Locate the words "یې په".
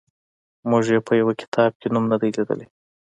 0.93-1.13